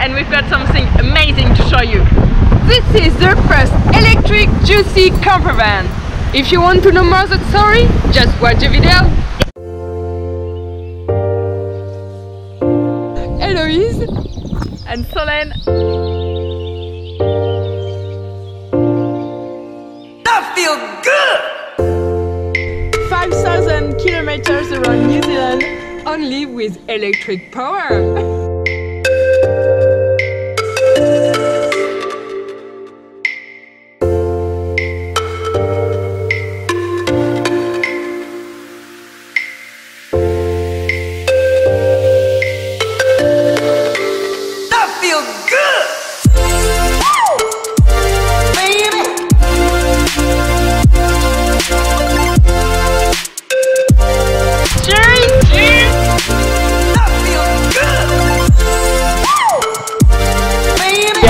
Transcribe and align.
and 0.00 0.14
we've 0.14 0.30
got 0.30 0.48
something 0.48 0.86
amazing 1.00 1.48
to 1.54 1.62
show 1.68 1.82
you. 1.82 2.04
This 2.66 2.84
is 2.94 3.12
the 3.18 3.34
first 3.48 3.72
electric 3.96 4.48
Jucy 4.64 5.10
camper 5.22 5.52
van. 5.52 5.86
If 6.34 6.52
you 6.52 6.60
want 6.60 6.82
to 6.84 6.92
know 6.92 7.02
more 7.02 7.26
the 7.26 7.38
story, 7.50 7.88
just 8.12 8.40
watch 8.40 8.60
the 8.60 8.68
video. 8.68 8.94
Eloise 13.40 14.02
And 14.86 15.04
Solène, 15.06 15.52
I 20.26 20.54
feel 20.54 20.76
good! 21.02 21.40
5,000 23.10 23.98
kilometers 23.98 24.70
around 24.70 25.08
New 25.08 25.22
Zealand 25.22 25.64
only 26.06 26.46
with 26.46 26.78
electric 26.88 27.50
power. 27.52 28.34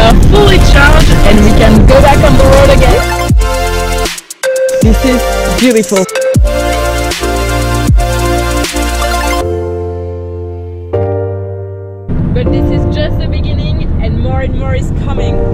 are 0.09 0.21
fully 0.31 0.57
charged 0.73 1.11
and 1.29 1.37
we 1.45 1.51
can 1.61 1.87
go 1.87 2.01
back 2.01 2.17
on 2.25 2.33
the 2.39 2.45
road 2.55 2.71
again. 2.77 2.97
This 4.81 5.05
is 5.05 5.21
beautiful. 5.61 6.05
But 12.33 12.51
this 12.53 12.71
is 12.71 12.95
just 12.95 13.19
the 13.19 13.29
beginning 13.29 13.83
and 14.03 14.23
more 14.23 14.41
and 14.41 14.59
more 14.59 14.75
is 14.75 14.91
coming. 15.05 15.48